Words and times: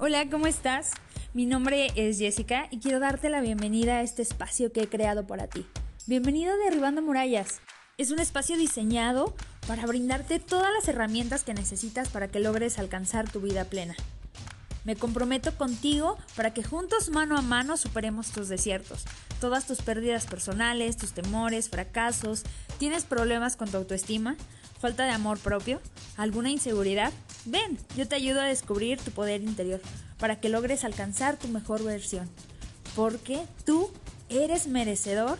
Hola, 0.00 0.30
¿cómo 0.30 0.46
estás? 0.46 0.92
Mi 1.34 1.44
nombre 1.44 1.88
es 1.96 2.20
Jessica 2.20 2.68
y 2.70 2.78
quiero 2.78 3.00
darte 3.00 3.30
la 3.30 3.40
bienvenida 3.40 3.96
a 3.96 4.02
este 4.02 4.22
espacio 4.22 4.70
que 4.70 4.82
he 4.82 4.88
creado 4.88 5.26
para 5.26 5.48
ti. 5.48 5.66
Bienvenido 6.06 6.52
a 6.52 6.56
Derribando 6.56 7.02
Murallas. 7.02 7.60
Es 7.96 8.12
un 8.12 8.20
espacio 8.20 8.56
diseñado 8.56 9.34
para 9.66 9.86
brindarte 9.86 10.38
todas 10.38 10.72
las 10.72 10.86
herramientas 10.86 11.42
que 11.42 11.52
necesitas 11.52 12.10
para 12.10 12.28
que 12.28 12.38
logres 12.38 12.78
alcanzar 12.78 13.28
tu 13.28 13.40
vida 13.40 13.64
plena. 13.64 13.96
Me 14.88 14.96
comprometo 14.96 15.54
contigo 15.54 16.16
para 16.34 16.54
que 16.54 16.62
juntos 16.62 17.10
mano 17.10 17.36
a 17.36 17.42
mano 17.42 17.76
superemos 17.76 18.30
tus 18.30 18.48
desiertos, 18.48 19.04
todas 19.38 19.66
tus 19.66 19.82
pérdidas 19.82 20.24
personales, 20.24 20.96
tus 20.96 21.12
temores, 21.12 21.68
fracasos. 21.68 22.44
¿Tienes 22.78 23.04
problemas 23.04 23.56
con 23.56 23.70
tu 23.70 23.76
autoestima? 23.76 24.34
¿Falta 24.80 25.04
de 25.04 25.10
amor 25.10 25.40
propio? 25.40 25.82
¿Alguna 26.16 26.48
inseguridad? 26.48 27.12
Ven, 27.44 27.76
yo 27.98 28.08
te 28.08 28.14
ayudo 28.14 28.40
a 28.40 28.44
descubrir 28.44 28.98
tu 28.98 29.10
poder 29.10 29.42
interior 29.42 29.82
para 30.18 30.40
que 30.40 30.48
logres 30.48 30.84
alcanzar 30.84 31.36
tu 31.36 31.48
mejor 31.48 31.84
versión. 31.84 32.26
Porque 32.96 33.44
tú 33.66 33.90
eres 34.30 34.68
merecedor 34.68 35.38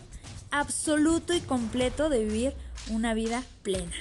absoluto 0.51 1.33
y 1.33 1.41
completo 1.41 2.11
de 2.11 2.23
vivir 2.23 2.53
una 2.91 3.15
vida 3.15 3.43
plena. 3.63 3.97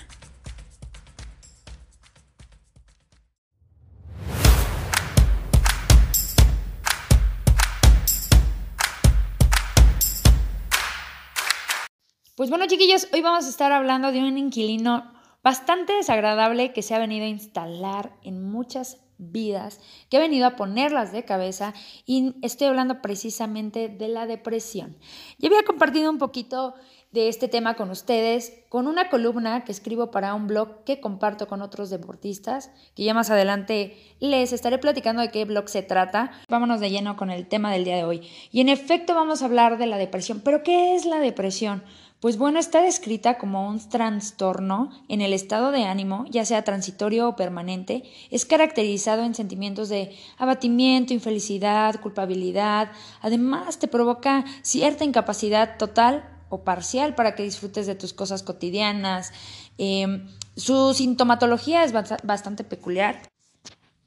Pues 12.38 12.52
bueno, 12.52 12.68
chiquillos, 12.68 13.08
hoy 13.14 13.22
vamos 13.22 13.48
a 13.48 13.50
estar 13.50 13.72
hablando 13.72 14.12
de 14.12 14.20
un 14.20 14.38
inquilino 14.38 15.12
bastante 15.44 15.94
desagradable 15.94 16.72
que 16.72 16.84
se 16.84 16.94
ha 16.94 17.00
venido 17.00 17.26
a 17.26 17.30
instalar 17.30 18.14
en 18.22 18.44
muchas 18.44 19.00
vidas, 19.18 19.80
que 20.08 20.18
ha 20.18 20.20
venido 20.20 20.46
a 20.46 20.56
ponerlas 20.56 21.12
de 21.12 21.26
cabeza 21.26 21.74
y 22.06 22.36
estoy 22.44 22.68
hablando 22.68 23.02
precisamente 23.02 23.90
de 23.90 24.08
la 24.08 24.28
depresión. 24.28 24.98
Ya 25.40 25.48
había 25.48 25.64
compartido 25.64 26.12
un 26.12 26.20
poquito 26.20 26.76
de 27.12 27.30
este 27.30 27.48
tema 27.48 27.74
con 27.74 27.90
ustedes 27.90 28.54
con 28.70 28.86
una 28.86 29.10
columna 29.10 29.64
que 29.64 29.72
escribo 29.72 30.12
para 30.12 30.36
un 30.36 30.46
blog 30.46 30.84
que 30.84 31.00
comparto 31.00 31.48
con 31.48 31.64
otros 31.64 31.90
deportistas, 31.90 32.70
que 32.96 33.04
ya 33.04 33.16
más 33.16 33.32
adelante 33.32 33.98
les 34.20 34.54
estaré 34.54 34.78
platicando 34.78 35.24
de 35.24 35.32
qué 35.32 35.46
blog 35.46 35.70
se 35.70 35.82
trata. 35.82 36.32
Vámonos 36.50 36.82
de 36.82 36.92
lleno 36.92 37.16
con 37.16 37.32
el 37.32 37.48
tema 37.48 37.72
del 37.72 37.86
día 37.86 37.96
de 37.96 38.04
hoy. 38.04 38.30
Y 38.52 38.62
en 38.62 38.70
efecto 38.70 39.16
vamos 39.16 39.42
a 39.42 39.46
hablar 39.46 39.80
de 39.80 39.88
la 39.88 39.98
depresión. 39.98 40.42
¿Pero 40.44 40.62
qué 40.62 40.96
es 40.96 41.06
la 41.06 41.20
depresión? 41.20 41.82
Pues 42.20 42.40
bueno, 42.40 42.58
está 42.58 42.82
descrita 42.82 43.38
como 43.38 43.68
un 43.70 43.78
trastorno 43.90 44.90
en 45.08 45.22
el 45.22 45.34
estado 45.34 45.72
de 45.72 45.84
ánimo, 45.84 46.26
ya 46.32 46.46
sea 46.46 46.64
transitorio 46.64 47.30
o 47.30 47.36
permanente, 47.36 48.04
es 48.32 48.46
caracterizado 48.46 49.24
en 49.24 49.36
sentimientos 49.36 49.88
de 49.90 50.18
abatimiento, 50.40 51.14
infelicidad, 51.14 52.02
culpabilidad, 52.02 52.92
además 53.22 53.78
te 53.78 53.88
provoca 53.88 54.46
cierta 54.64 55.04
incapacidad 55.04 55.78
total 55.78 56.28
o 56.50 56.64
parcial 56.64 57.14
para 57.14 57.36
que 57.36 57.44
disfrutes 57.44 57.86
de 57.86 57.94
tus 57.94 58.14
cosas 58.14 58.42
cotidianas. 58.42 59.32
Em, 59.78 60.28
su 60.56 60.96
sintomatología 60.96 61.84
es 61.84 61.94
bastante 61.94 62.64
peculiar. 62.64 63.22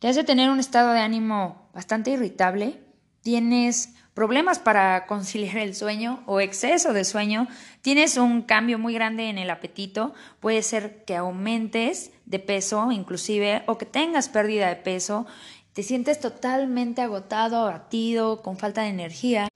Te 0.00 0.08
hace 0.08 0.24
tener 0.24 0.50
un 0.50 0.58
estado 0.58 0.92
de 0.92 1.00
ánimo 1.00 1.68
bastante 1.72 2.10
irritable, 2.10 2.82
tienes 3.22 3.94
problemas 4.20 4.58
para 4.58 5.06
conciliar 5.06 5.56
el 5.56 5.74
sueño 5.74 6.22
o 6.26 6.40
exceso 6.40 6.92
de 6.92 7.06
sueño, 7.06 7.48
tienes 7.80 8.18
un 8.18 8.42
cambio 8.42 8.78
muy 8.78 8.92
grande 8.92 9.30
en 9.30 9.38
el 9.38 9.48
apetito, 9.48 10.12
puede 10.40 10.60
ser 10.60 11.06
que 11.06 11.16
aumentes 11.16 12.10
de 12.26 12.38
peso 12.38 12.92
inclusive 12.92 13.62
o 13.64 13.78
que 13.78 13.86
tengas 13.86 14.28
pérdida 14.28 14.68
de 14.68 14.76
peso, 14.76 15.26
te 15.72 15.82
sientes 15.82 16.20
totalmente 16.20 17.00
agotado, 17.00 17.66
abatido, 17.66 18.42
con 18.42 18.58
falta 18.58 18.82
de 18.82 18.88
energía. 18.88 19.48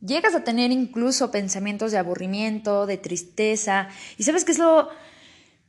Llegas 0.00 0.36
a 0.36 0.44
tener 0.44 0.70
incluso 0.70 1.32
pensamientos 1.32 1.90
de 1.90 1.98
aburrimiento, 1.98 2.86
de 2.86 2.96
tristeza. 2.96 3.88
¿Y 4.18 4.22
sabes 4.22 4.44
qué 4.44 4.52
es 4.52 4.58
lo 4.58 4.88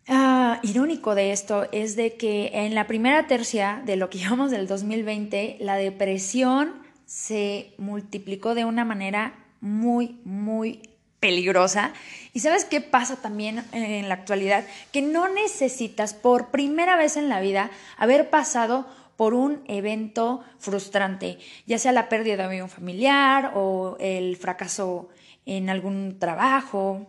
ah, 0.10 0.60
irónico 0.62 1.16
de 1.16 1.32
esto? 1.32 1.68
Es 1.72 1.96
de 1.96 2.18
que 2.18 2.52
en 2.54 2.76
la 2.76 2.86
primera 2.86 3.26
tercia 3.26 3.82
de 3.84 3.96
lo 3.96 4.12
que 4.12 4.20
llamamos 4.20 4.52
del 4.52 4.68
2020, 4.68 5.58
la 5.60 5.78
depresión 5.78 6.85
se 7.06 7.74
multiplicó 7.78 8.56
de 8.56 8.66
una 8.66 8.86
manera 8.86 9.46
muy, 9.62 10.20
muy 10.24 10.82
peligrosa. 11.20 11.94
¿Y 12.34 12.42
sabes 12.42 12.66
qué 12.66 12.82
pasa 12.82 13.16
también 13.22 13.64
en 13.72 14.08
la 14.10 14.16
actualidad? 14.16 14.66
Que 14.92 15.02
no 15.02 15.28
necesitas 15.28 16.14
por 16.14 16.52
primera 16.52 16.96
vez 16.98 17.18
en 17.18 17.30
la 17.30 17.40
vida 17.40 17.72
haber 17.98 18.30
pasado 18.30 18.86
por 19.16 19.34
un 19.34 19.64
evento 19.68 20.44
frustrante, 20.60 21.40
ya 21.66 21.80
sea 21.80 21.94
la 21.94 22.10
pérdida 22.10 22.48
de 22.48 22.62
un 22.62 22.70
familiar 22.70 23.54
o 23.56 23.98
el 24.00 24.36
fracaso 24.36 25.10
en 25.46 25.70
algún 25.70 26.20
trabajo. 26.20 27.08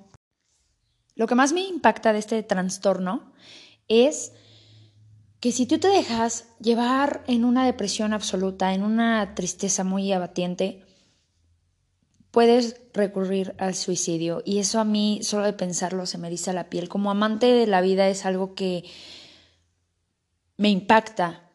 Lo 1.15 1.27
que 1.27 1.35
más 1.35 1.53
me 1.53 1.63
impacta 1.63 2.13
de 2.13 2.21
este 2.21 2.43
trastorno 2.43 3.33
es 3.89 4.33
que 5.47 5.53
si 5.53 5.65
tú 5.67 5.79
te 5.79 5.87
dejas 5.87 6.49
llevar 6.61 7.23
en 7.29 7.45
una 7.45 7.65
depresión 7.65 8.13
absoluta, 8.13 8.75
en 8.75 8.83
una 8.83 9.37
tristeza 9.37 9.85
muy 9.85 10.11
abatiente, 10.11 10.85
puedes 12.33 12.81
recurrir 12.93 13.55
al 13.59 13.77
suicidio. 13.77 14.43
Y 14.45 14.59
eso 14.59 14.81
a 14.81 14.85
mí, 14.85 15.21
solo 15.23 15.45
de 15.45 15.53
pensarlo, 15.53 16.05
se 16.07 16.19
me 16.19 16.27
eriza 16.27 16.53
la 16.53 16.69
piel. 16.69 16.89
Como 16.89 17.13
amante 17.13 17.47
de 17.47 17.69
la 17.69 17.81
vida 17.81 18.09
es 18.09 18.27
algo 18.27 18.57
que 18.57 18.91
me 20.57 20.69
impacta, 20.69 21.49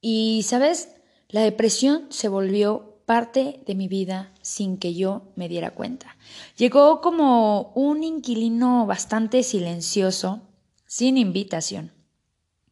y, 0.00 0.42
¿sabes? 0.42 0.88
La 1.28 1.42
depresión 1.42 2.06
se 2.08 2.26
volvió 2.26 3.00
parte 3.06 3.62
de 3.64 3.76
mi 3.76 3.86
vida 3.86 4.34
sin 4.42 4.76
que 4.76 4.94
yo 4.94 5.30
me 5.36 5.48
diera 5.48 5.70
cuenta. 5.70 6.16
Llegó 6.56 7.00
como 7.00 7.70
un 7.76 8.02
inquilino 8.02 8.86
bastante 8.86 9.44
silencioso, 9.44 10.40
sin 10.84 11.16
invitación. 11.16 11.99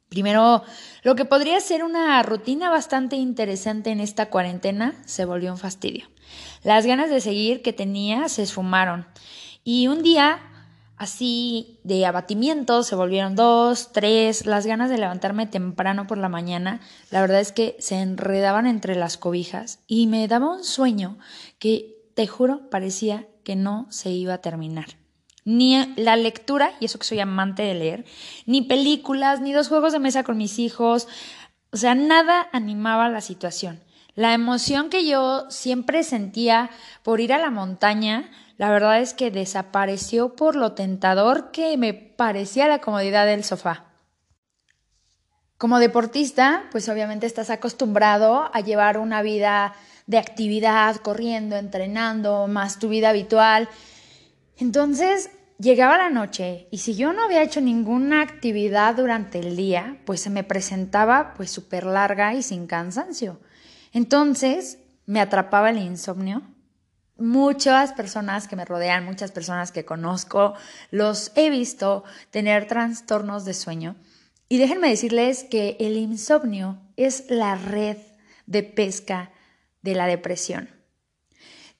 Primero, 0.08 0.62
lo 1.02 1.14
que 1.14 1.24
podría 1.24 1.60
ser 1.60 1.84
una 1.84 2.22
rutina 2.22 2.70
bastante 2.70 3.16
interesante 3.16 3.90
en 3.90 4.00
esta 4.00 4.30
cuarentena 4.30 4.94
se 5.04 5.24
volvió 5.24 5.52
un 5.52 5.58
fastidio. 5.58 6.08
Las 6.62 6.86
ganas 6.86 7.10
de 7.10 7.20
seguir 7.20 7.62
que 7.62 7.72
tenía 7.72 8.28
se 8.28 8.42
esfumaron. 8.42 9.06
Y 9.64 9.86
un 9.88 10.02
día 10.02 10.40
así 10.98 11.78
de 11.84 12.04
abatimiento, 12.04 12.82
se 12.82 12.96
volvieron 12.96 13.36
dos, 13.36 13.92
tres, 13.92 14.46
las 14.46 14.66
ganas 14.66 14.90
de 14.90 14.98
levantarme 14.98 15.46
temprano 15.46 16.06
por 16.06 16.18
la 16.18 16.28
mañana, 16.28 16.80
la 17.10 17.20
verdad 17.20 17.40
es 17.40 17.52
que 17.52 17.76
se 17.78 18.00
enredaban 18.00 18.66
entre 18.66 18.96
las 18.96 19.16
cobijas 19.16 19.80
y 19.86 20.08
me 20.08 20.26
daba 20.26 20.52
un 20.52 20.64
sueño 20.64 21.18
que, 21.58 21.94
te 22.14 22.26
juro, 22.26 22.68
parecía 22.68 23.28
que 23.44 23.54
no 23.54 23.86
se 23.90 24.10
iba 24.10 24.34
a 24.34 24.40
terminar. 24.40 24.97
Ni 25.50 25.94
la 25.96 26.14
lectura, 26.16 26.72
y 26.78 26.84
eso 26.84 26.98
que 26.98 27.06
soy 27.06 27.20
amante 27.20 27.62
de 27.62 27.72
leer, 27.72 28.04
ni 28.44 28.60
películas, 28.60 29.40
ni 29.40 29.54
dos 29.54 29.68
juegos 29.68 29.94
de 29.94 29.98
mesa 29.98 30.22
con 30.22 30.36
mis 30.36 30.58
hijos, 30.58 31.08
o 31.72 31.78
sea, 31.78 31.94
nada 31.94 32.48
animaba 32.52 33.08
la 33.08 33.22
situación. 33.22 33.82
La 34.14 34.34
emoción 34.34 34.90
que 34.90 35.06
yo 35.06 35.46
siempre 35.48 36.02
sentía 36.02 36.68
por 37.02 37.20
ir 37.20 37.32
a 37.32 37.38
la 37.38 37.48
montaña, 37.48 38.30
la 38.58 38.68
verdad 38.68 39.00
es 39.00 39.14
que 39.14 39.30
desapareció 39.30 40.36
por 40.36 40.54
lo 40.54 40.72
tentador 40.72 41.50
que 41.50 41.78
me 41.78 41.94
parecía 41.94 42.68
la 42.68 42.82
comodidad 42.82 43.24
del 43.24 43.42
sofá. 43.42 43.86
Como 45.56 45.78
deportista, 45.78 46.64
pues 46.72 46.90
obviamente 46.90 47.24
estás 47.24 47.48
acostumbrado 47.48 48.50
a 48.52 48.60
llevar 48.60 48.98
una 48.98 49.22
vida 49.22 49.72
de 50.06 50.18
actividad, 50.18 50.96
corriendo, 50.96 51.56
entrenando, 51.56 52.48
más 52.48 52.78
tu 52.78 52.90
vida 52.90 53.08
habitual. 53.08 53.66
Entonces, 54.58 55.30
llegaba 55.58 55.98
la 55.98 56.10
noche 56.10 56.68
y 56.70 56.78
si 56.78 56.94
yo 56.94 57.12
no 57.12 57.24
había 57.24 57.42
hecho 57.42 57.60
ninguna 57.60 58.22
actividad 58.22 58.94
durante 58.94 59.38
el 59.38 59.56
día, 59.56 60.00
pues 60.04 60.20
se 60.20 60.30
me 60.30 60.44
presentaba 60.44 61.34
pues 61.34 61.50
súper 61.50 61.84
larga 61.84 62.34
y 62.34 62.42
sin 62.42 62.66
cansancio. 62.66 63.40
Entonces, 63.92 64.78
me 65.06 65.20
atrapaba 65.20 65.70
el 65.70 65.78
insomnio 65.78 66.42
muchas 67.18 67.92
personas 67.92 68.48
que 68.48 68.56
me 68.56 68.64
rodean, 68.64 69.04
muchas 69.04 69.32
personas 69.32 69.72
que 69.72 69.84
conozco, 69.84 70.54
los 70.90 71.32
he 71.34 71.50
visto 71.50 72.04
tener 72.30 72.66
trastornos 72.66 73.44
de 73.44 73.54
sueño. 73.54 73.96
Y 74.48 74.58
déjenme 74.58 74.88
decirles 74.88 75.44
que 75.44 75.76
el 75.80 75.96
insomnio 75.96 76.80
es 76.96 77.24
la 77.28 77.56
red 77.56 77.98
de 78.46 78.62
pesca 78.62 79.30
de 79.82 79.94
la 79.94 80.06
depresión. 80.06 80.70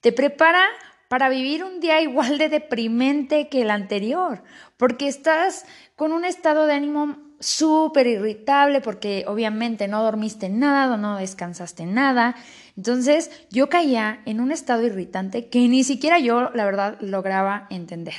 Te 0.01 0.13
prepara 0.13 0.65
para 1.09 1.29
vivir 1.29 1.65
un 1.65 1.81
día 1.81 2.01
igual 2.01 2.39
de 2.39 2.49
deprimente 2.49 3.49
que 3.49 3.63
el 3.63 3.71
anterior, 3.71 4.43
porque 4.77 5.09
estás 5.09 5.65
con 5.97 6.13
un 6.13 6.25
estado 6.25 6.67
de 6.67 6.75
ánimo 6.75 7.29
súper 7.41 8.07
irritable, 8.07 8.81
porque 8.81 9.25
obviamente 9.27 9.89
no 9.89 10.03
dormiste 10.03 10.49
nada, 10.49 10.97
no 10.97 11.17
descansaste 11.17 11.87
nada. 11.87 12.35
Entonces 12.77 13.31
yo 13.51 13.69
caía 13.69 14.21
en 14.27 14.41
un 14.41 14.51
estado 14.51 14.83
irritante 14.83 15.49
que 15.49 15.67
ni 15.69 15.85
siquiera 15.85 16.19
yo, 16.19 16.51
la 16.51 16.65
verdad, 16.65 16.99
lograba 17.01 17.67
entender. 17.71 18.15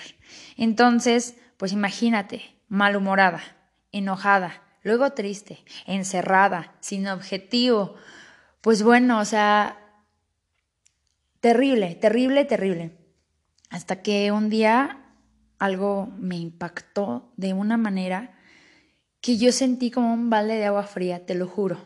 Entonces, 0.57 1.35
pues 1.57 1.73
imagínate, 1.73 2.55
malhumorada, 2.69 3.41
enojada, 3.91 4.61
luego 4.83 5.11
triste, 5.11 5.59
encerrada, 5.85 6.75
sin 6.79 7.07
objetivo, 7.07 7.95
pues 8.61 8.83
bueno, 8.83 9.19
o 9.19 9.25
sea, 9.25 9.78
terrible, 11.41 11.95
terrible, 11.95 12.45
terrible. 12.45 12.91
Hasta 13.69 14.01
que 14.01 14.31
un 14.31 14.49
día 14.49 14.99
algo 15.59 16.07
me 16.17 16.37
impactó 16.37 17.31
de 17.37 17.53
una 17.53 17.77
manera 17.77 18.35
que 19.21 19.37
yo 19.37 19.51
sentí 19.51 19.91
como 19.91 20.13
un 20.13 20.29
balde 20.29 20.55
de 20.55 20.65
agua 20.65 20.83
fría, 20.83 21.25
te 21.25 21.35
lo 21.35 21.47
juro. 21.47 21.77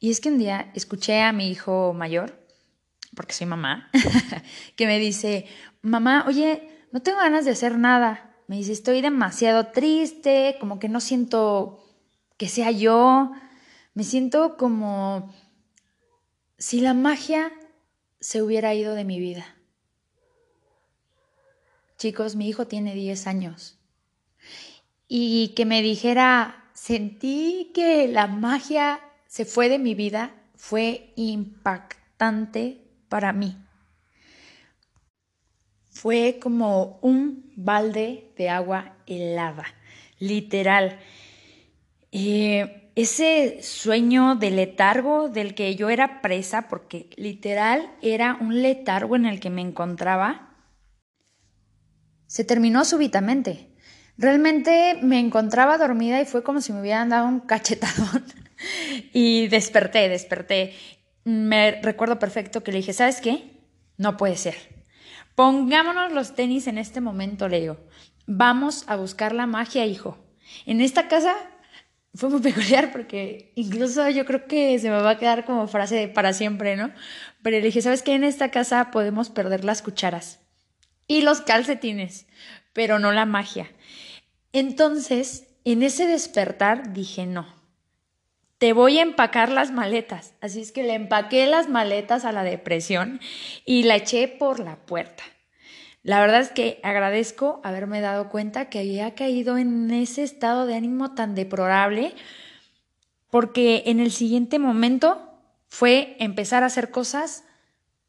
Y 0.00 0.10
es 0.10 0.20
que 0.20 0.30
un 0.30 0.38
día 0.38 0.70
escuché 0.74 1.22
a 1.22 1.32
mi 1.32 1.48
hijo 1.48 1.92
mayor, 1.92 2.46
porque 3.14 3.34
soy 3.34 3.46
mamá, 3.46 3.90
que 4.76 4.86
me 4.86 4.98
dice, 4.98 5.46
mamá, 5.82 6.24
oye, 6.26 6.86
no 6.92 7.00
tengo 7.00 7.18
ganas 7.18 7.44
de 7.44 7.52
hacer 7.52 7.78
nada. 7.78 8.34
Me 8.46 8.56
dice, 8.56 8.72
estoy 8.72 9.00
demasiado 9.00 9.68
triste, 9.68 10.56
como 10.60 10.78
que 10.78 10.88
no 10.88 11.00
siento 11.00 11.82
que 12.36 12.48
sea 12.48 12.70
yo. 12.70 13.32
Me 13.94 14.04
siento 14.04 14.56
como 14.56 15.32
si 16.58 16.80
la 16.80 16.94
magia 16.94 17.52
se 18.24 18.40
hubiera 18.40 18.72
ido 18.72 18.94
de 18.94 19.04
mi 19.04 19.20
vida. 19.20 19.44
Chicos, 21.98 22.36
mi 22.36 22.48
hijo 22.48 22.66
tiene 22.66 22.94
10 22.94 23.26
años. 23.26 23.78
Y 25.06 25.48
que 25.48 25.66
me 25.66 25.82
dijera, 25.82 26.70
sentí 26.72 27.70
que 27.74 28.08
la 28.08 28.26
magia 28.26 29.00
se 29.26 29.44
fue 29.44 29.68
de 29.68 29.78
mi 29.78 29.94
vida, 29.94 30.34
fue 30.56 31.12
impactante 31.16 32.80
para 33.10 33.34
mí. 33.34 33.58
Fue 35.90 36.38
como 36.40 36.98
un 37.02 37.52
balde 37.56 38.32
de 38.38 38.48
agua 38.48 38.96
helada, 39.06 39.66
literal. 40.18 40.98
Eh, 42.10 42.83
ese 42.94 43.60
sueño 43.62 44.36
de 44.36 44.50
letargo 44.50 45.28
del 45.28 45.54
que 45.54 45.74
yo 45.74 45.90
era 45.90 46.20
presa, 46.22 46.68
porque 46.68 47.10
literal 47.16 47.90
era 48.02 48.38
un 48.40 48.62
letargo 48.62 49.16
en 49.16 49.26
el 49.26 49.40
que 49.40 49.50
me 49.50 49.62
encontraba, 49.62 50.54
se 52.26 52.44
terminó 52.44 52.84
súbitamente. 52.84 53.70
Realmente 54.16 54.98
me 55.02 55.18
encontraba 55.18 55.76
dormida 55.76 56.20
y 56.20 56.24
fue 56.24 56.44
como 56.44 56.60
si 56.60 56.72
me 56.72 56.80
hubieran 56.80 57.08
dado 57.08 57.26
un 57.26 57.40
cachetadón. 57.40 58.24
y 59.12 59.48
desperté, 59.48 60.08
desperté. 60.08 60.74
Me 61.24 61.80
recuerdo 61.82 62.18
perfecto 62.18 62.62
que 62.62 62.70
le 62.70 62.78
dije, 62.78 62.92
¿sabes 62.92 63.20
qué? 63.20 63.60
No 63.96 64.16
puede 64.16 64.36
ser. 64.36 64.54
Pongámonos 65.34 66.12
los 66.12 66.34
tenis 66.34 66.68
en 66.68 66.78
este 66.78 67.00
momento, 67.00 67.48
le 67.48 67.60
digo. 67.60 67.76
Vamos 68.26 68.84
a 68.86 68.96
buscar 68.96 69.34
la 69.34 69.46
magia, 69.46 69.84
hijo. 69.84 70.18
En 70.66 70.80
esta 70.80 71.08
casa 71.08 71.34
fue 72.14 72.30
muy 72.30 72.40
peculiar 72.42 72.92
porque 72.92 73.52
incluso 73.54 74.08
yo 74.10 74.24
creo 74.24 74.46
que 74.46 74.78
se 74.78 74.90
me 74.90 75.00
va 75.00 75.10
a 75.10 75.18
quedar 75.18 75.44
como 75.44 75.66
frase 75.68 76.08
para 76.08 76.32
siempre, 76.32 76.76
¿no? 76.76 76.92
Pero 77.42 77.56
le 77.56 77.62
dije, 77.62 77.82
¿sabes 77.82 78.02
qué? 78.02 78.14
En 78.14 78.24
esta 78.24 78.50
casa 78.50 78.90
podemos 78.90 79.30
perder 79.30 79.64
las 79.64 79.82
cucharas 79.82 80.40
y 81.06 81.22
los 81.22 81.40
calcetines, 81.40 82.26
pero 82.72 82.98
no 82.98 83.12
la 83.12 83.26
magia. 83.26 83.70
Entonces, 84.52 85.48
en 85.64 85.82
ese 85.82 86.06
despertar 86.06 86.92
dije, 86.92 87.26
no, 87.26 87.46
te 88.58 88.72
voy 88.72 88.98
a 88.98 89.02
empacar 89.02 89.50
las 89.50 89.72
maletas. 89.72 90.34
Así 90.40 90.60
es 90.60 90.72
que 90.72 90.84
le 90.84 90.94
empaqué 90.94 91.46
las 91.46 91.68
maletas 91.68 92.24
a 92.24 92.32
la 92.32 92.44
depresión 92.44 93.20
y 93.64 93.82
la 93.82 93.96
eché 93.96 94.28
por 94.28 94.60
la 94.60 94.76
puerta. 94.76 95.24
La 96.04 96.20
verdad 96.20 96.42
es 96.42 96.50
que 96.50 96.80
agradezco 96.82 97.62
haberme 97.64 98.02
dado 98.02 98.28
cuenta 98.28 98.68
que 98.68 98.78
había 98.78 99.14
caído 99.14 99.56
en 99.56 99.90
ese 99.90 100.22
estado 100.22 100.66
de 100.66 100.74
ánimo 100.74 101.14
tan 101.14 101.34
deplorable, 101.34 102.14
porque 103.30 103.84
en 103.86 104.00
el 104.00 104.12
siguiente 104.12 104.58
momento 104.58 105.32
fue 105.68 106.14
empezar 106.20 106.62
a 106.62 106.66
hacer 106.66 106.90
cosas 106.90 107.44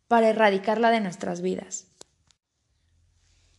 para 0.10 0.28
erradicarla 0.28 0.92
de 0.92 1.00
nuestras 1.00 1.42
vidas. 1.42 1.88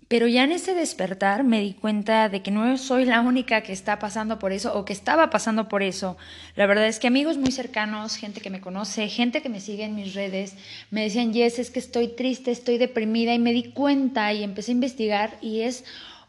Pero 0.08 0.29
ya 0.29 0.44
en 0.44 0.53
ese 0.53 0.75
despertar 0.75 1.43
me 1.43 1.61
di 1.61 1.75
cuenta 1.75 2.29
de 2.29 2.41
que 2.41 2.53
no 2.53 2.79
soy 2.79 3.05
la 3.05 3.20
única 3.20 3.62
que 3.62 3.73
está 3.73 3.99
pasando 3.99 4.38
por 4.38 4.53
eso 4.53 4.79
o 4.79 4.85
que 4.85 4.93
estaba 4.93 5.31
pasando 5.31 5.69
por 5.69 5.82
eso. 5.82 6.17
La 6.55 6.67
verdad 6.67 6.87
es 6.87 7.00
que 7.00 7.08
amigos 7.08 7.38
muy 7.38 7.50
cercanos, 7.50 8.14
gente 8.17 8.41
que 8.41 8.50
me 8.50 8.61
conoce, 8.61 9.08
gente 9.08 9.43
que 9.43 9.49
me 9.49 9.61
sigue 9.61 9.85
en 9.85 9.97
mis 9.97 10.14
redes, 10.14 10.55
me 10.91 11.03
decían, 11.03 11.32
Yes, 11.32 11.58
es 11.58 11.73
que 11.73 11.81
estoy 11.81 12.08
triste, 12.08 12.53
estoy 12.53 12.79
deprimida 12.79 13.35
y 13.35 13.41
me 13.41 13.53
di 13.53 13.73
cuenta 13.73 14.32
y 14.32 14.44
empecé 14.44 14.70
a 14.70 14.75
investigar 14.75 15.38
y 15.41 15.62
es 15.62 15.85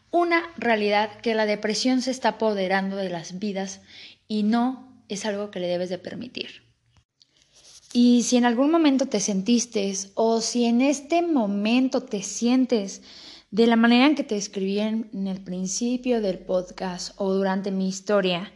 una 0.09 0.41
realidad 0.57 1.11
que 1.21 1.35
la 1.35 1.45
depresión 1.45 2.01
se 2.01 2.09
está 2.09 2.29
apoderando 2.29 2.95
de 2.95 3.09
las 3.09 3.37
vidas 3.37 3.81
y 4.27 4.41
no 4.41 4.87
es 5.07 5.25
algo 5.25 5.51
que 5.51 5.59
le 5.59 5.67
debes 5.67 5.89
de 5.89 5.99
permitir. 5.99 6.63
Y 7.93 8.23
si 8.23 8.37
en 8.37 8.45
algún 8.45 8.71
momento 8.71 9.05
te 9.05 9.19
sentiste 9.19 9.93
o 10.15 10.41
si 10.41 10.65
en 10.65 10.81
este 10.81 11.21
momento 11.21 12.01
te 12.01 12.21
sientes 12.23 13.01
de 13.51 13.67
la 13.67 13.75
manera 13.75 14.07
en 14.07 14.15
que 14.15 14.23
te 14.23 14.35
escribí 14.35 14.79
en, 14.79 15.27
el 15.27 15.41
principio 15.41 16.21
del 16.21 16.39
podcast 16.39 17.13
o 17.17 17.33
durante 17.33 17.71
mi 17.71 17.87
historia, 17.87 18.51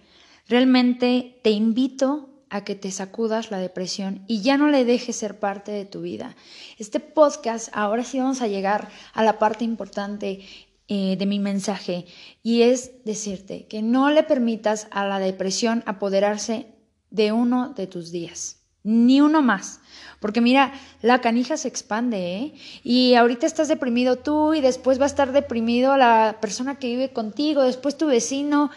realmente 0.47 1.39
te 1.43 1.51
invito 1.51 2.29
a 2.49 2.65
que 2.65 2.75
te 2.75 2.91
sacudas 2.91 3.51
la 3.51 3.59
depresión 3.59 4.25
y 4.27 4.41
ya 4.41 4.57
no 4.57 4.67
le 4.67 4.83
dejes 4.83 5.15
ser 5.15 5.39
parte 5.39 5.71
de 5.71 5.85
tu 5.85 6.01
vida. 6.01 6.35
Este 6.77 6.99
podcast, 6.99 7.69
ahora 7.71 8.03
sí 8.03 8.19
vamos 8.19 8.41
a 8.41 8.47
llegar 8.47 8.89
a 9.13 9.23
la 9.23 9.39
parte 9.39 9.63
importante 9.63 10.41
eh, 10.89 11.15
de 11.15 11.25
mi 11.25 11.39
mensaje 11.39 12.05
y 12.43 12.63
es 12.63 13.05
decirte 13.05 13.67
que 13.67 13.81
no 13.81 14.09
le 14.09 14.23
permitas 14.23 14.87
a 14.91 15.05
la 15.05 15.19
depresión 15.19 15.83
apoderarse 15.85 16.65
de 17.09 17.31
uno 17.31 17.69
de 17.69 17.87
tus 17.87 18.11
días, 18.11 18.60
ni 18.83 19.21
uno 19.21 19.41
más. 19.41 19.79
Porque 20.19 20.41
mira, 20.41 20.71
la 21.01 21.19
canija 21.19 21.57
se 21.57 21.67
expande, 21.67 22.35
¿eh? 22.35 22.53
Y 22.83 23.15
ahorita 23.15 23.45
estás 23.47 23.67
deprimido 23.67 24.17
tú 24.17 24.53
y 24.53 24.61
después 24.61 24.99
va 24.99 25.05
a 25.05 25.07
estar 25.07 25.31
deprimido 25.31 25.97
la 25.97 26.37
persona 26.39 26.75
que 26.75 26.87
vive 26.87 27.11
contigo, 27.11 27.63
después 27.63 27.97
tu 27.97 28.05
vecino. 28.05 28.69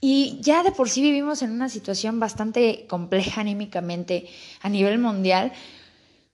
Y 0.00 0.38
ya 0.40 0.62
de 0.62 0.72
por 0.72 0.88
sí 0.88 1.02
vivimos 1.02 1.42
en 1.42 1.52
una 1.52 1.68
situación 1.68 2.20
bastante 2.20 2.86
compleja 2.88 3.42
anímicamente 3.42 4.26
a 4.62 4.68
nivel 4.68 4.98
mundial, 4.98 5.52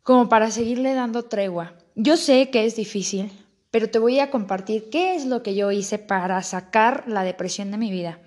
como 0.03 0.29
para 0.29 0.51
seguirle 0.51 0.95
dando 0.95 1.25
tregua. 1.25 1.75
Yo 1.95 2.17
sé 2.17 2.51
que 2.51 2.65
es 2.65 2.77
difícil, 2.77 3.31
pero 3.71 3.89
te 3.89 3.99
voy 3.99 4.21
a 4.21 4.31
compartir 4.31 4.91
qué 4.91 5.15
es 5.15 5.27
lo 5.27 5.43
que 5.43 5.55
yo 5.55 5.71
hice 5.73 5.99
para 5.99 6.43
sacar 6.43 7.05
la 7.07 7.25
depresión 7.25 7.71
de 7.71 7.79
mi 7.79 7.91
vida. 7.91 8.19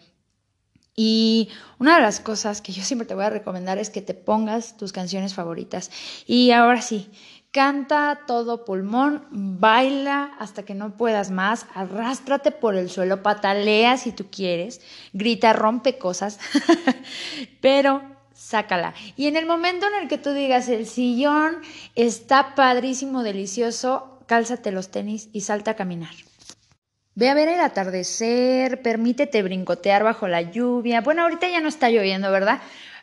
Y 0.96 1.50
una 1.78 1.96
de 1.96 2.02
las 2.02 2.20
cosas 2.22 2.62
que 2.62 2.72
yo 2.72 2.84
siempre 2.84 3.06
te 3.06 3.16
voy 3.16 3.26
a 3.26 3.30
recomendar 3.30 3.78
es 3.78 3.90
que 3.90 4.02
te 4.02 4.14
pongas 4.14 4.78
tus 4.78 4.94
canciones 4.94 5.34
favoritas. 5.34 5.92
Y 6.26 6.52
ahora 6.52 6.82
sí, 6.82 7.10
canta 7.52 8.24
todo 8.28 8.66
pulmón, 8.66 9.26
baila 9.32 10.32
hasta 10.40 10.64
que 10.64 10.74
no 10.74 10.98
puedas 10.98 11.32
más, 11.32 11.68
arrástrate 11.74 12.52
por 12.52 12.76
el 12.76 12.90
suelo, 12.90 13.24
patalea 13.24 13.98
si 13.98 14.12
tú 14.12 14.26
quieres, 14.30 14.82
grita, 15.14 15.54
rompe 15.54 15.98
cosas, 15.98 16.40
pero 17.62 18.02
sácala. 18.34 18.94
Y 19.16 19.28
en 19.28 19.38
el 19.38 19.46
momento 19.46 19.88
en 19.88 20.04
el 20.04 20.10
que 20.10 20.18
tú 20.18 20.32
digas, 20.32 20.68
el 20.68 20.86
sillón 20.86 21.62
está 21.96 22.56
padrísimo, 22.56 23.24
delicioso, 23.24 24.20
cálzate 24.28 24.72
los 24.72 24.92
tenis 24.92 25.30
y 25.32 25.42
salta 25.42 25.72
a 25.72 25.76
caminar. 25.76 26.14
Ve 27.16 27.30
a 27.30 27.34
ver 27.34 27.48
el 27.48 27.62
atardecer, 27.62 28.82
permítete 28.82 29.42
brincotear 29.42 30.04
bajo 30.04 30.28
la 30.28 30.42
lluvia. 30.42 31.00
Bueno, 31.00 31.22
ahorita 31.22 31.48
ya 31.48 31.62
no 31.62 31.70
está 31.70 31.90
lloviendo, 31.90 32.30
¿verdad? 32.30 32.62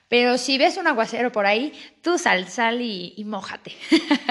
Pero 0.08 0.36
si 0.36 0.58
ves 0.58 0.76
un 0.76 0.86
aguacero 0.86 1.32
por 1.32 1.46
ahí, 1.46 1.72
tú 2.02 2.18
sal, 2.18 2.46
sal 2.48 2.82
y, 2.82 3.14
y 3.16 3.24
mójate. 3.24 3.72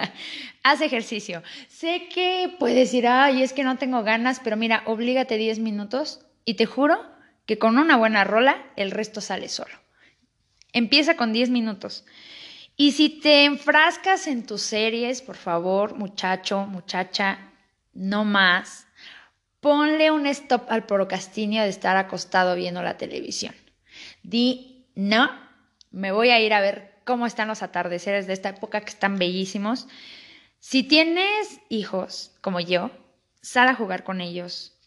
Haz 0.64 0.82
ejercicio. 0.82 1.42
Sé 1.68 2.08
que 2.14 2.56
puedes 2.60 2.78
decir, 2.78 3.08
ay, 3.08 3.42
es 3.42 3.54
que 3.54 3.64
no 3.64 3.80
tengo 3.80 4.04
ganas, 4.04 4.40
pero 4.44 4.56
mira, 4.56 4.84
oblígate 4.86 5.38
10 5.38 5.58
minutos 5.58 6.28
y 6.46 6.54
te 6.54 6.68
juro 6.68 7.04
que 7.48 7.58
con 7.58 7.80
una 7.80 7.98
buena 7.98 8.24
rola 8.24 8.64
el 8.76 8.92
resto 8.92 9.20
sale 9.20 9.50
solo. 9.50 9.74
Empieza 10.74 11.16
con 11.18 11.34
10 11.34 11.50
minutos. 11.50 12.06
Y 12.78 12.92
si 12.92 13.10
te 13.10 13.46
enfrascas 13.46 14.28
en 14.28 14.46
tus 14.46 14.62
series, 14.62 15.24
por 15.24 15.38
favor, 15.38 15.96
muchacho, 15.96 16.68
muchacha, 16.68 17.52
no 17.94 18.26
más 18.26 18.86
Ponle 19.62 20.12
un 20.12 20.26
stop 20.26 20.70
al 20.70 20.86
procrastinio 20.86 21.62
de 21.62 21.70
estar 21.70 21.96
acostado 21.96 22.56
viendo 22.56 22.82
la 22.82 22.98
televisión. 22.98 23.56
Di, 24.24 24.88
no, 24.96 25.30
me 25.92 26.12
voy 26.12 26.32
a 26.32 26.40
ir 26.40 26.54
a 26.54 26.62
ver 26.62 26.92
cómo 27.06 27.26
están 27.26 27.48
los 27.48 27.62
atardeceres 27.62 28.28
de 28.28 28.34
esta 28.34 28.50
época 28.50 28.82
que 28.82 28.90
están 28.90 29.18
bellísimos. 29.18 29.88
Si 30.60 30.84
tienes 30.84 31.60
hijos 31.70 32.32
como 32.42 32.60
yo, 32.60 32.92
sal 33.42 33.68
a 33.68 33.76
jugar 33.76 34.04
con 34.04 34.20
ellos. 34.20 34.78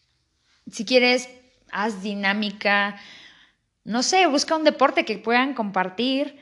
Si 0.69 0.85
quieres, 0.85 1.29
haz 1.71 2.01
dinámica. 2.01 2.99
No 3.83 4.03
sé, 4.03 4.27
busca 4.27 4.55
un 4.55 4.63
deporte 4.63 5.05
que 5.05 5.17
puedan 5.17 5.53
compartir. 5.53 6.39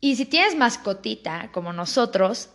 Y 0.00 0.16
si 0.16 0.26
tienes 0.26 0.56
mascotita 0.56 1.50
como 1.52 1.72
nosotros, 1.72 2.50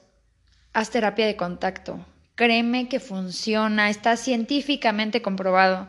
haz 0.73 0.89
terapia 0.89 1.25
de 1.25 1.37
contacto. 1.37 2.05
Créeme 2.35 2.89
que 2.89 2.99
funciona, 2.99 3.89
está 3.89 4.17
científicamente 4.17 5.21
comprobado 5.21 5.87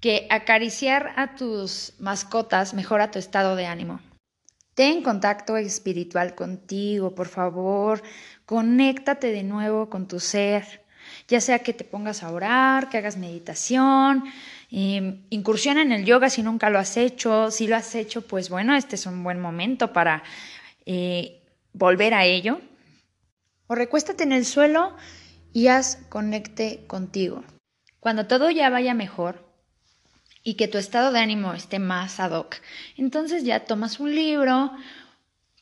que 0.00 0.26
acariciar 0.30 1.12
a 1.16 1.36
tus 1.36 1.92
mascotas 1.98 2.74
mejora 2.74 3.10
tu 3.10 3.18
estado 3.18 3.56
de 3.56 3.66
ánimo. 3.66 4.00
Ten 4.74 5.02
contacto 5.02 5.58
espiritual 5.58 6.34
contigo, 6.34 7.14
por 7.14 7.28
favor. 7.28 8.02
Conéctate 8.46 9.32
de 9.32 9.42
nuevo 9.42 9.90
con 9.90 10.08
tu 10.08 10.18
ser. 10.18 10.82
Ya 11.28 11.42
sea 11.42 11.58
que 11.58 11.74
te 11.74 11.84
pongas 11.84 12.22
a 12.22 12.32
orar, 12.32 12.88
que 12.88 12.96
hagas 12.96 13.18
meditación, 13.18 14.24
eh, 14.70 15.20
incursiona 15.28 15.82
en 15.82 15.92
el 15.92 16.06
yoga 16.06 16.30
si 16.30 16.42
nunca 16.42 16.70
lo 16.70 16.78
has 16.78 16.96
hecho. 16.96 17.50
Si 17.50 17.66
lo 17.66 17.76
has 17.76 17.94
hecho, 17.94 18.22
pues 18.22 18.48
bueno, 18.48 18.74
este 18.74 18.96
es 18.96 19.04
un 19.04 19.22
buen 19.22 19.38
momento 19.38 19.92
para 19.92 20.22
eh, 20.86 21.42
volver 21.74 22.14
a 22.14 22.24
ello. 22.24 22.60
O 23.66 23.74
recuéstate 23.74 24.24
en 24.24 24.32
el 24.32 24.46
suelo 24.46 24.96
y 25.52 25.68
haz 25.68 25.98
conecte 26.08 26.84
contigo. 26.86 27.44
Cuando 28.00 28.26
todo 28.26 28.50
ya 28.50 28.70
vaya 28.70 28.94
mejor, 28.94 29.52
y 30.42 30.54
que 30.54 30.68
tu 30.68 30.78
estado 30.78 31.12
de 31.12 31.20
ánimo 31.20 31.54
esté 31.54 31.78
más 31.78 32.20
ad 32.20 32.32
hoc. 32.32 32.56
Entonces 32.96 33.44
ya 33.44 33.64
tomas 33.64 34.00
un 34.00 34.14
libro 34.14 34.72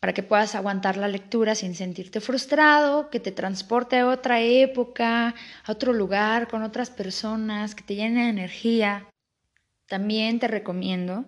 para 0.01 0.15
que 0.15 0.23
puedas 0.23 0.55
aguantar 0.55 0.97
la 0.97 1.09
lectura 1.09 1.55
sin 1.55 1.75
sentirte 1.75 2.21
frustrado, 2.21 3.11
que 3.11 3.21
te 3.21 3.33
transporte 3.33 3.99
a 3.99 4.09
otra 4.09 4.41
época, 4.41 5.35
a 5.65 5.73
otro 5.73 5.93
lugar, 5.93 6.49
con 6.49 6.63
otras 6.63 6.89
personas, 6.89 7.75
que 7.75 7.85
te 7.85 7.97
llene 7.97 8.25
de 8.25 8.31
energía. 8.31 9.07
También 9.87 10.39
te 10.39 10.49
recomiendo 10.49 11.27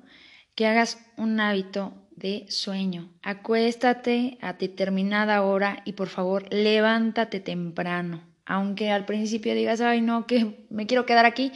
que 0.55 0.67
hagas 0.67 0.99
un 1.19 1.39
hábito 1.41 1.93
de 2.17 2.47
sueño. 2.49 3.13
Acuéstate 3.23 4.39
a 4.41 4.55
determinada 4.55 5.43
hora 5.43 5.83
y 5.85 5.93
por 5.93 6.09
favor 6.09 6.51
levántate 6.51 7.41
temprano. 7.41 8.32
Aunque 8.45 8.91
al 8.91 9.05
principio 9.05 9.55
digas, 9.55 9.81
ay 9.81 10.01
no, 10.01 10.27
que 10.27 10.67
me 10.71 10.87
quiero 10.87 11.07
quedar 11.07 11.27
aquí, 11.27 11.53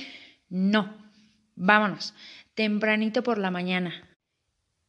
no 0.48 1.06
Vámonos, 1.56 2.12
tempranito 2.54 3.22
por 3.22 3.38
la 3.38 3.50
mañana. 3.50 3.94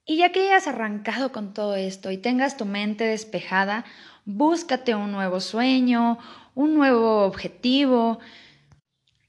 Y 0.06 0.18
ya 0.18 0.34
que 0.34 0.42
hayas 0.42 0.68
arrancado 0.68 1.32
con 1.32 1.54
todo 1.54 1.76
esto 1.76 2.12
y 2.12 2.18
tengas 2.18 2.58
tu 2.58 2.66
mente 2.66 3.06
despejada, 3.06 3.86
búscate 4.26 4.94
un 4.94 5.14
nuevo 5.14 5.40
sueño, 5.40 6.20
un 6.56 6.76
nuevo 6.76 7.24
objetivo 7.24 8.20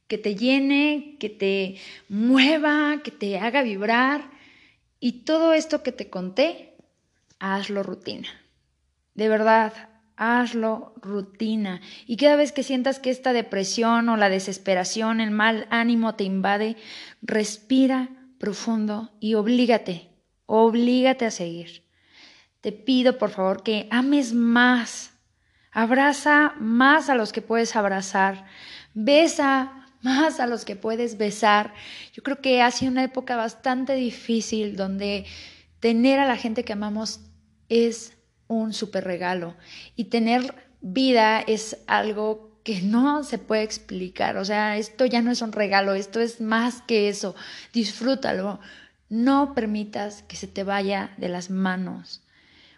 que 0.09 0.19
te 0.19 0.35
llene, 0.35 1.17
que 1.21 1.29
te 1.29 1.77
mueva, 2.09 3.03
que 3.05 3.13
te 3.13 3.39
haga 3.39 3.63
vibrar. 3.63 4.31
Y 4.99 5.25
todo 5.25 5.53
esto 5.53 5.85
que 5.85 5.93
te 5.93 6.11
conté, 6.11 6.75
hazlo 7.39 7.85
rutina. 7.85 8.29
De 9.15 9.29
verdad, 9.29 9.73
hazlo 10.19 10.93
rutina. 11.01 11.81
Y 12.07 12.17
cada 12.17 12.37
vez 12.37 12.53
que 12.53 12.65
sientas 12.65 12.99
que 12.99 13.11
esta 13.11 13.33
depresión 13.33 14.09
o 14.09 14.17
la 14.17 14.29
desesperación, 14.29 15.21
el 15.21 15.31
mal 15.31 15.67
ánimo 15.71 16.17
te 16.17 16.25
invade, 16.25 16.77
respira 17.23 18.11
profundo 18.39 19.13
y 19.21 19.35
oblígate, 19.35 20.11
oblígate 20.47 21.25
a 21.25 21.31
seguir. 21.31 21.85
Te 22.61 22.73
pido 22.73 23.17
por 23.17 23.31
favor 23.31 23.63
que 23.63 23.87
ames 23.93 24.35
más, 24.35 25.13
abraza 25.71 26.55
más 26.59 27.09
a 27.09 27.15
los 27.15 27.33
que 27.33 27.41
puedes 27.41 27.77
abrazar, 27.77 28.45
besa 28.95 29.87
más 30.03 30.41
a 30.41 30.49
los 30.49 30.65
que 30.65 30.75
puedes 30.75 31.17
besar. 31.17 31.75
Yo 32.13 32.25
creo 32.25 32.41
que 32.41 32.61
ha 32.61 32.71
sido 32.73 32.91
una 32.91 33.05
época 33.05 33.37
bastante 33.37 33.95
difícil 33.95 34.75
donde 34.75 35.27
tener 35.79 36.19
a 36.19 36.27
la 36.27 36.37
gente 36.37 36.65
que 36.65 36.73
amamos 36.73 37.21
es 37.69 38.18
un 38.49 38.73
super 38.73 39.05
regalo. 39.05 39.55
Y 39.95 40.05
tener 40.05 40.55
vida 40.81 41.41
es 41.41 41.79
algo 41.87 42.61
que 42.65 42.83
no 42.83 43.23
se 43.23 43.39
puede 43.39 43.63
explicar. 43.63 44.37
O 44.37 44.45
sea, 44.45 44.77
esto 44.77 45.07
ya 45.07 45.23
no 45.23 45.31
es 45.31 45.41
un 45.41 45.53
regalo, 45.53 45.95
esto 45.95 46.21
es 46.21 46.41
más 46.41 46.83
que 46.83 47.09
eso. 47.09 47.37
Disfrútalo. 47.73 48.61
No 49.09 49.55
permitas 49.55 50.23
que 50.25 50.37
se 50.37 50.49
te 50.49 50.65
vaya 50.65 51.15
de 51.17 51.29
las 51.29 51.51
manos. 51.51 52.23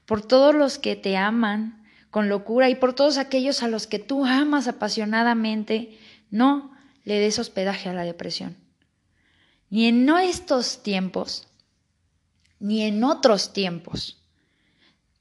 Por 0.07 0.23
todos 0.23 0.55
los 0.55 0.79
que 0.79 0.97
te 0.97 1.17
aman 1.17 1.83
con 2.11 2.29
locura 2.29 2.69
y 2.69 2.75
por 2.75 2.93
todos 2.93 3.19
aquellos 3.19 3.63
a 3.63 3.69
los 3.69 3.87
que 3.87 3.99
tú 3.99 4.27
amas 4.27 4.69
apasionadamente, 4.69 5.99
no 6.31 6.73
le 7.05 7.19
des 7.19 7.39
hospedaje 7.39 7.89
a 7.89 7.95
la 7.95 8.05
depresión. 8.05 8.57
Ni 9.71 9.87
en 9.87 10.09
estos 10.09 10.83
tiempos, 10.83 11.49
ni 12.59 12.83
en 12.83 13.03
otros 13.05 13.53
tiempos 13.53 14.20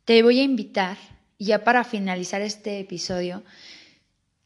te 0.09 0.23
voy 0.23 0.39
a 0.39 0.43
invitar, 0.43 0.97
ya 1.37 1.63
para 1.63 1.83
finalizar 1.83 2.41
este 2.41 2.79
episodio, 2.79 3.43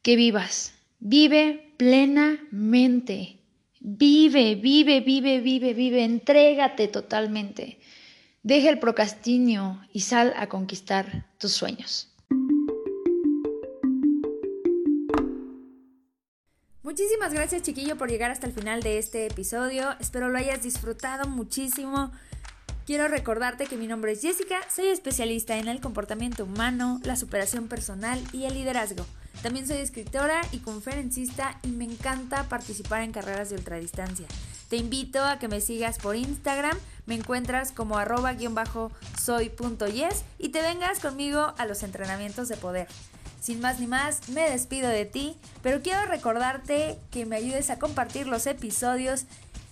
que 0.01 0.17
vivas. 0.17 0.73
Vive 0.99 1.73
plenamente. 1.77 3.39
Vive, 3.79 4.55
vive, 4.55 4.99
vive, 4.99 5.39
vive, 5.39 5.73
vive. 5.73 6.03
Entrégate 6.03 6.89
totalmente. 6.89 7.79
Deja 8.41 8.69
el 8.69 8.79
procrastinio 8.79 9.79
y 9.93 10.01
sal 10.01 10.33
a 10.35 10.47
conquistar 10.47 11.27
tus 11.37 11.53
sueños. 11.53 12.13
Muchísimas 16.81 17.33
gracias 17.33 17.61
chiquillo 17.61 17.97
por 17.97 18.09
llegar 18.09 18.31
hasta 18.31 18.47
el 18.47 18.51
final 18.51 18.83
de 18.83 18.97
este 18.97 19.27
episodio. 19.27 19.95
Espero 20.01 20.27
lo 20.27 20.37
hayas 20.37 20.61
disfrutado 20.61 21.29
muchísimo. 21.29 22.11
Quiero 22.85 23.07
recordarte 23.07 23.65
que 23.65 23.77
mi 23.77 23.87
nombre 23.87 24.11
es 24.11 24.21
Jessica, 24.21 24.59
soy 24.69 24.87
especialista 24.87 25.57
en 25.57 25.69
el 25.69 25.79
comportamiento 25.79 26.43
humano, 26.43 26.99
la 27.03 27.15
superación 27.15 27.69
personal 27.69 28.21
y 28.33 28.43
el 28.43 28.55
liderazgo. 28.55 29.05
También 29.41 29.65
soy 29.65 29.77
escritora 29.77 30.41
y 30.51 30.57
conferencista 30.57 31.57
y 31.63 31.69
me 31.69 31.85
encanta 31.85 32.49
participar 32.49 33.03
en 33.03 33.13
carreras 33.13 33.49
de 33.49 33.55
ultradistancia. 33.55 34.27
Te 34.67 34.75
invito 34.75 35.23
a 35.23 35.39
que 35.39 35.47
me 35.47 35.61
sigas 35.61 35.97
por 35.97 36.17
Instagram, 36.17 36.77
me 37.05 37.15
encuentras 37.15 37.71
como 37.71 37.97
arroba-soy.yes 37.97 40.25
y 40.37 40.49
te 40.49 40.61
vengas 40.61 40.99
conmigo 40.99 41.53
a 41.57 41.65
los 41.65 41.83
entrenamientos 41.83 42.49
de 42.49 42.57
poder. 42.57 42.89
Sin 43.39 43.61
más 43.61 43.79
ni 43.79 43.87
más, 43.87 44.27
me 44.29 44.49
despido 44.49 44.89
de 44.89 45.05
ti, 45.05 45.37
pero 45.61 45.81
quiero 45.81 46.05
recordarte 46.05 46.99
que 47.11 47.25
me 47.25 47.37
ayudes 47.37 47.69
a 47.69 47.79
compartir 47.79 48.27
los 48.27 48.45
episodios 48.45 49.25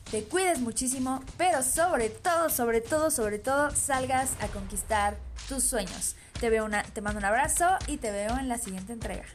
te 0.09 0.23
cuides 0.23 0.59
muchísimo, 0.59 1.23
pero 1.37 1.63
sobre 1.63 2.09
todo, 2.09 2.49
sobre 2.49 2.81
todo, 2.81 3.11
sobre 3.11 3.39
todo, 3.39 3.71
salgas 3.71 4.31
a 4.41 4.47
conquistar 4.47 5.17
tus 5.47 5.63
sueños. 5.63 6.15
Te, 6.39 6.49
veo 6.49 6.65
una, 6.65 6.83
te 6.83 7.01
mando 7.01 7.19
un 7.19 7.25
abrazo 7.25 7.65
y 7.87 7.97
te 7.97 8.11
veo 8.11 8.37
en 8.37 8.49
la 8.49 8.57
siguiente 8.57 8.93
entrega. 8.93 9.25